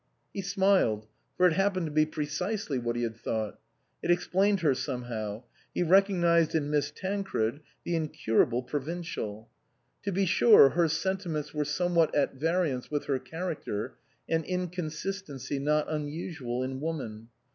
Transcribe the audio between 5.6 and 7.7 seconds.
he recognised in Miss Tancred